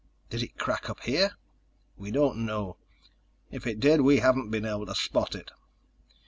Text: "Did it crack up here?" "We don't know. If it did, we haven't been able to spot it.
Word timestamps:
"Did 0.31 0.41
it 0.41 0.57
crack 0.57 0.89
up 0.89 1.01
here?" 1.01 1.33
"We 1.95 2.09
don't 2.09 2.43
know. 2.43 2.77
If 3.51 3.67
it 3.67 3.79
did, 3.79 4.01
we 4.01 4.17
haven't 4.17 4.49
been 4.49 4.65
able 4.65 4.87
to 4.87 4.95
spot 4.95 5.35
it. 5.35 5.51